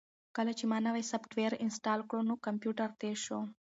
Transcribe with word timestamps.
کله 0.35 0.51
چې 0.57 0.63
ما 0.71 0.77
نوی 0.87 1.03
سافټویر 1.11 1.51
انسټال 1.65 1.99
کړ 2.09 2.19
نو 2.29 2.33
کمپیوټر 2.45 2.89
تېز 3.01 3.17
شو. 3.25 3.39